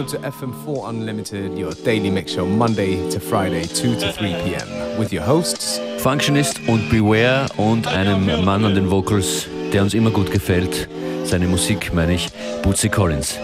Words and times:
welcome 0.00 0.20
to 0.20 0.30
FM4 0.30 0.88
Unlimited, 0.88 1.58
your 1.58 1.72
daily 1.84 2.10
mix 2.10 2.32
show 2.32 2.46
Monday 2.46 3.10
to 3.10 3.20
Friday, 3.20 3.64
2 3.64 3.96
to 3.96 4.12
3 4.12 4.32
p.m. 4.44 4.98
with 4.98 5.12
your 5.12 5.22
hosts 5.22 5.78
Functionist 5.98 6.58
und 6.68 6.88
Beware 6.88 7.46
und 7.58 7.86
einem 7.86 8.44
Mann 8.44 8.64
an 8.64 8.74
den 8.74 8.90
Vocals, 8.90 9.46
der 9.74 9.82
uns 9.82 9.92
immer 9.92 10.10
gut 10.10 10.30
gefällt. 10.30 10.88
Seine 11.24 11.46
Musik 11.46 11.92
meine 11.92 12.14
ich, 12.14 12.30
Bootsy 12.62 12.88
Collins. 12.88 13.38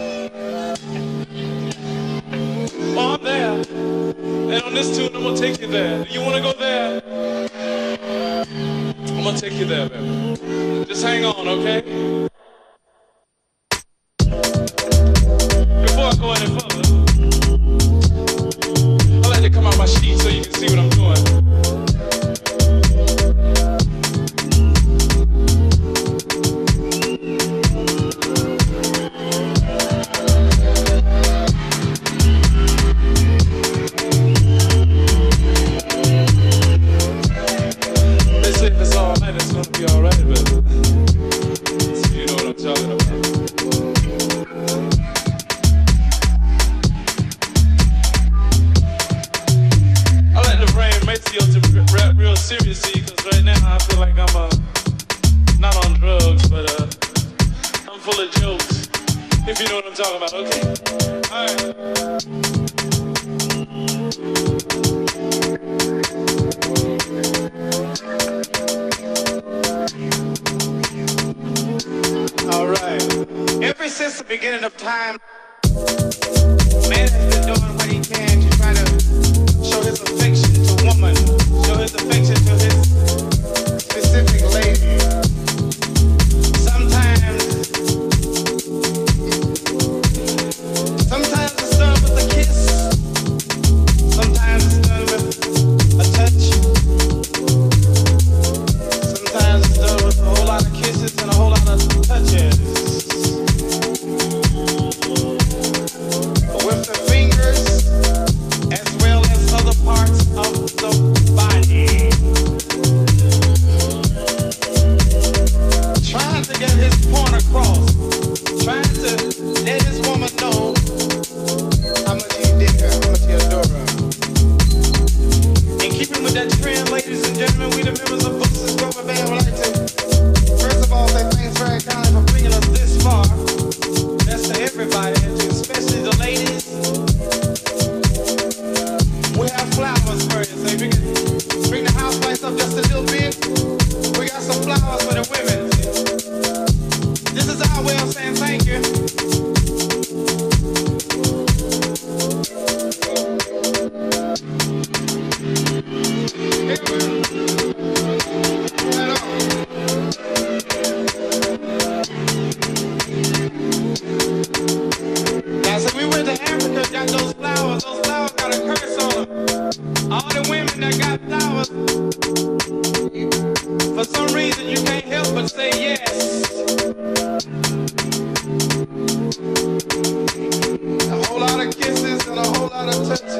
with 182.36 182.46
a 182.46 182.58
whole 182.58 182.68
lot 182.68 182.88
of 182.88 183.08
touches. 183.08 183.36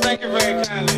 Thank 0.00 0.22
you 0.22 0.28
very 0.28 0.64
kindly. 0.64 0.96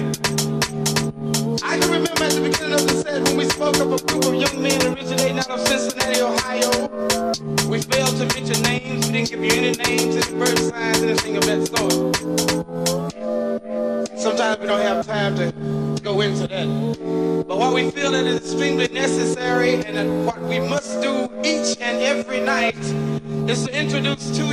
I 1.62 1.78
can 1.78 1.90
remember 1.90 2.24
at 2.24 2.32
the 2.32 2.40
beginning 2.42 2.74
of 2.74 2.86
the 2.86 3.02
set 3.02 3.22
when 3.24 3.36
we 3.36 3.44
spoke 3.46 3.76
of 3.78 3.92
a 3.92 3.98
group 4.06 4.24
of 4.24 4.34
young 4.34 4.62
men 4.62 4.80
originating 4.82 5.38
out 5.38 5.50
of 5.50 5.60
Cincinnati, 5.66 6.20
Ohio. 6.20 6.70
We 7.68 7.80
failed 7.80 8.16
to 8.18 8.26
mention 8.34 8.62
names. 8.62 9.06
We 9.06 9.12
didn't 9.12 9.30
give 9.30 9.44
you 9.44 9.52
any 9.52 9.72
names, 9.84 10.16
any 10.16 10.38
bird 10.38 10.58
signs, 10.58 11.02
anything 11.02 11.36
of 11.36 11.44
that 11.46 11.66
sort. 11.66 12.16
Sometimes 14.18 14.60
we 14.60 14.66
don't 14.66 14.80
have 14.80 15.06
time 15.06 15.34
to 15.36 15.52
go 16.02 16.20
into 16.20 16.46
that. 16.46 17.44
But 17.46 17.58
what 17.58 17.74
we 17.74 17.90
feel 17.90 18.12
that 18.12 18.24
is 18.24 18.36
extremely 18.36 18.88
necessary 18.88 19.84
and 19.84 20.26
what 20.26 20.40
we 20.42 20.60
must 20.60 21.00
do 21.02 21.28
each 21.42 21.76
and 21.80 22.00
every 22.02 22.40
night 22.40 22.76
is 23.50 23.66
to 23.66 23.78
introduce 23.78 24.36
two 24.36 24.43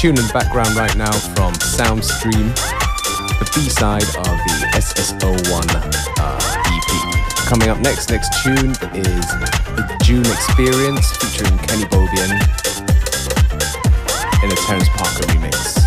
tune 0.00 0.16
in 0.16 0.26
the 0.26 0.32
background 0.32 0.74
right 0.76 0.96
now 0.96 1.12
from 1.12 1.52
Soundstream, 1.60 2.54
the 3.38 3.50
B-side 3.54 4.02
of 4.16 4.24
the 4.24 4.70
SSO1 4.72 5.66
uh, 6.18 6.40
EP. 6.64 7.46
Coming 7.46 7.68
up 7.68 7.78
next, 7.80 8.08
next 8.08 8.32
tune 8.42 8.70
is 8.96 9.26
the 9.76 9.98
June 10.02 10.24
Experience 10.24 11.06
featuring 11.18 11.58
Kenny 11.58 11.84
Bobian 11.84 12.32
in 14.42 14.50
a 14.50 14.56
Terence 14.56 14.88
Parker 14.96 15.26
remix. 15.34 15.79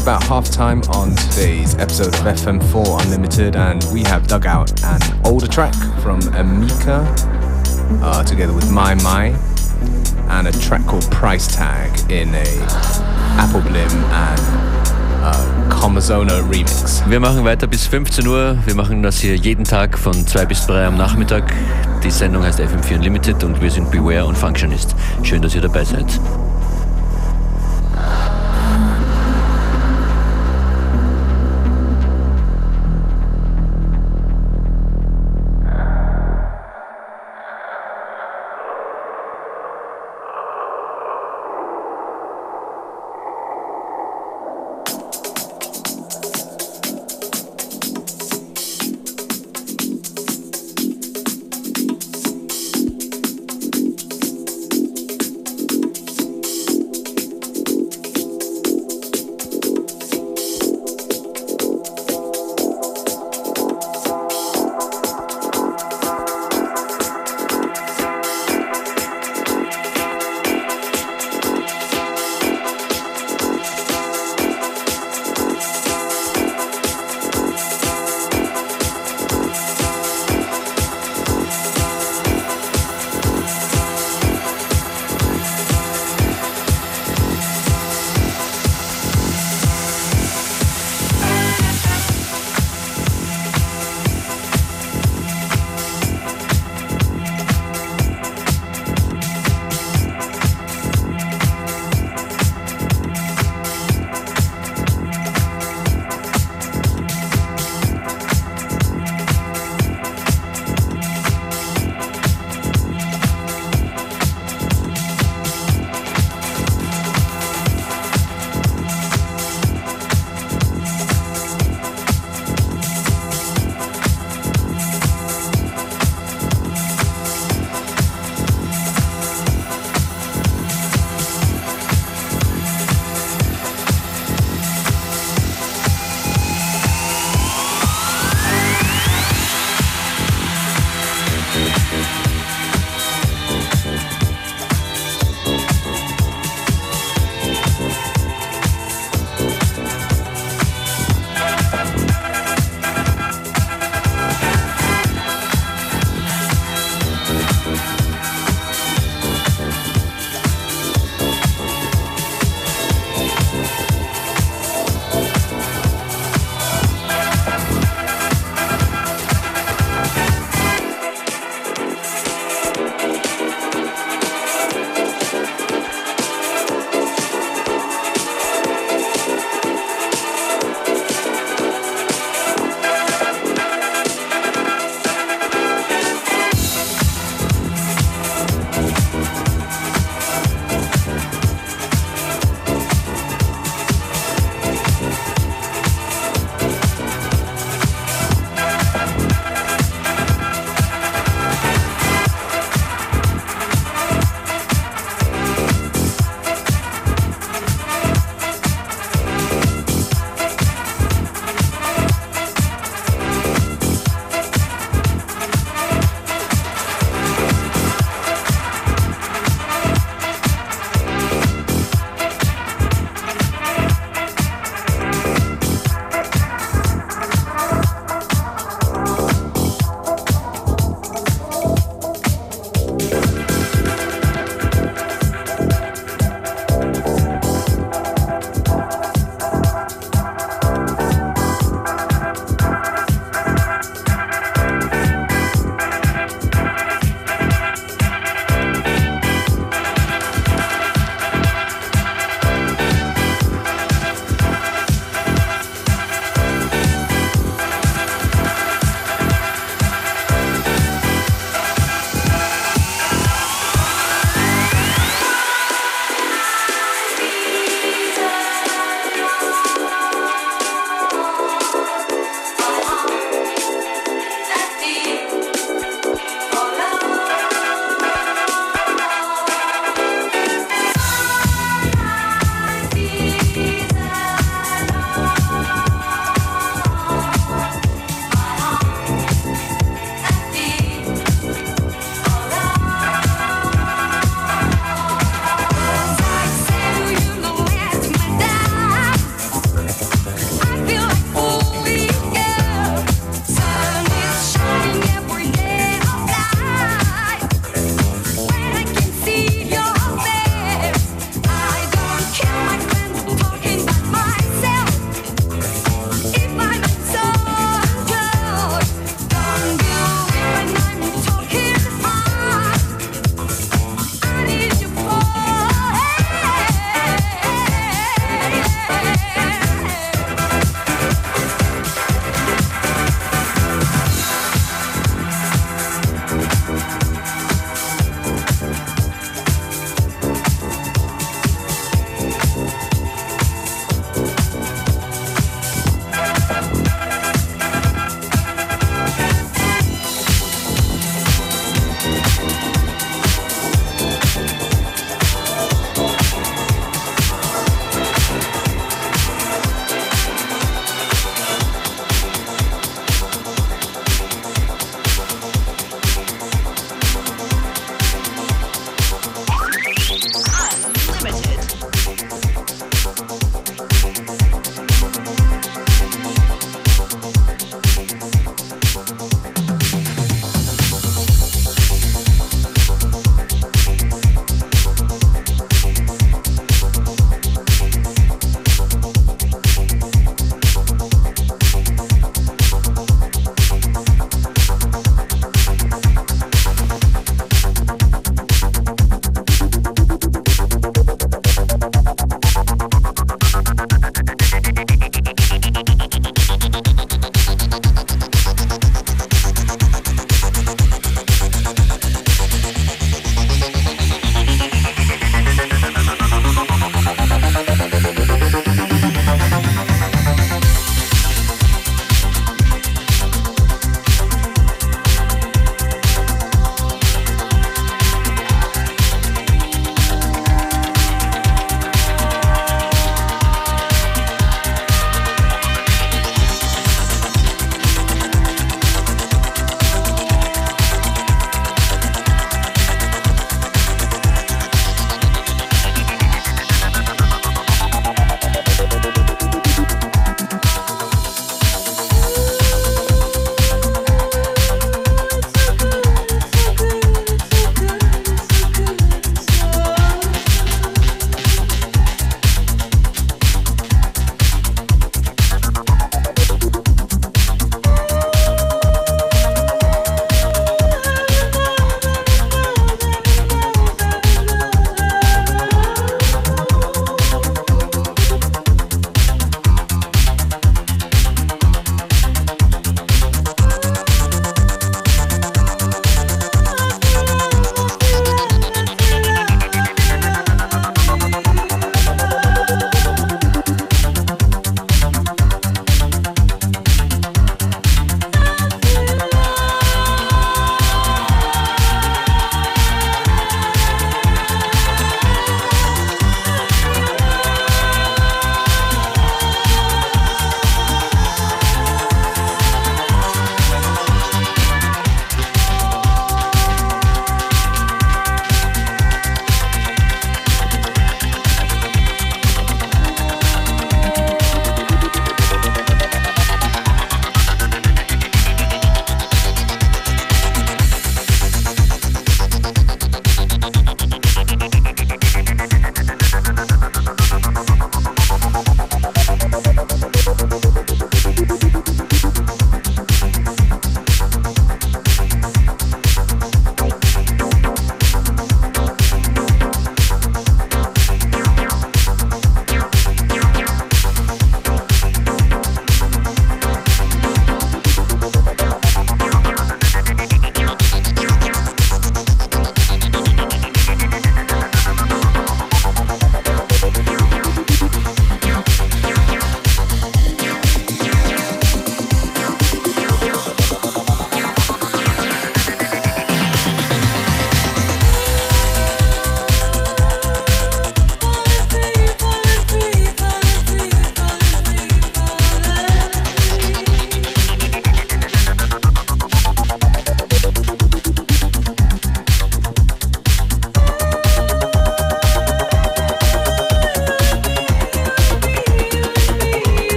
It's 0.00 0.06
about 0.06 0.22
half 0.22 0.50
time 0.50 0.80
on 0.94 1.14
today's 1.14 1.74
episode 1.74 2.14
of 2.14 2.20
FM4 2.20 3.04
Unlimited, 3.04 3.54
and 3.54 3.84
we 3.92 4.02
have 4.04 4.26
dug 4.26 4.46
out 4.46 4.72
an 4.82 4.98
older 5.26 5.46
track 5.46 5.74
from 6.00 6.20
Amika 6.32 7.04
uh, 8.02 8.24
together 8.24 8.54
with 8.54 8.70
My 8.70 8.94
My 8.94 9.36
and 10.30 10.48
a 10.48 10.52
track 10.52 10.86
called 10.86 11.04
Price 11.10 11.54
Tag 11.54 12.10
in 12.10 12.34
a 12.34 12.46
Apple 13.36 13.60
Blim 13.60 13.92
and 13.92 14.40
uh, 15.22 15.68
Comazona 15.68 16.40
Remix. 16.50 17.06
Wir 17.06 17.20
machen 17.20 17.44
weiter 17.44 17.66
bis 17.66 17.86
15 17.86 18.26
Uhr. 18.26 18.56
Wir 18.64 18.74
machen 18.74 19.02
das 19.02 19.18
hier 19.18 19.36
jeden 19.36 19.64
Tag 19.64 19.98
von 19.98 20.14
2 20.14 20.46
bis 20.46 20.66
3 20.66 20.86
am 20.86 20.96
Nachmittag. 20.96 21.52
Die 22.02 22.10
Sendung 22.10 22.42
heißt 22.42 22.58
FM4 22.58 22.94
Unlimited 22.94 23.44
und 23.44 23.60
wir 23.60 23.70
sind 23.70 23.90
Beware 23.90 24.24
und 24.24 24.38
Functionist. 24.38 24.96
Schön, 25.22 25.42
dass 25.42 25.54
ihr 25.54 25.60
dabei 25.60 25.84
seid. 25.84 26.06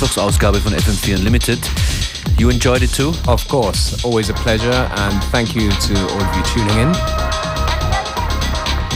Mittwochsausgabe 0.00 0.60
von 0.60 0.72
FM4 0.72 1.16
Unlimited. 1.16 1.58
You 2.38 2.50
enjoyed 2.50 2.82
it 2.82 2.94
too? 2.94 3.12
Of 3.26 3.48
course, 3.48 3.96
always 4.04 4.30
a 4.30 4.32
pleasure 4.32 4.88
and 4.94 5.20
thank 5.32 5.56
you 5.56 5.70
to 5.70 5.94
all 6.14 6.22
of 6.22 6.36
you 6.36 6.42
tuning 6.44 6.78
in. 6.78 6.92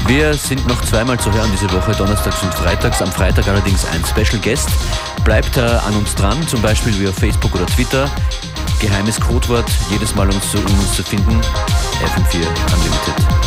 Wir 0.07 0.33
sind 0.35 0.65
noch 0.69 0.81
zweimal 0.83 1.19
zu 1.19 1.33
hören 1.33 1.51
diese 1.53 1.73
Woche, 1.73 1.91
donnerstags 1.91 2.41
und 2.45 2.55
freitags. 2.55 3.03
Am 3.03 3.11
Freitag 3.11 3.49
allerdings 3.49 3.85
ein 3.87 4.05
Special 4.05 4.41
Guest. 4.41 4.69
Bleibt 5.25 5.57
da 5.57 5.81
an 5.81 5.97
uns 5.97 6.15
dran, 6.15 6.47
zum 6.47 6.63
Beispiel 6.63 6.97
via 7.01 7.11
Facebook 7.13 7.53
oder 7.57 7.67
Twitter. 7.67 8.09
Geheimes 8.81 9.19
Codewort, 9.19 9.69
jedes 9.91 10.15
Mal 10.15 10.29
um 10.29 10.37
uns 10.37 10.53
zu, 10.53 10.59
um 10.59 10.79
uns 10.79 10.95
zu 10.95 11.03
finden. 11.03 11.41
FM4 12.05 12.47
Unlimited. 12.77 13.43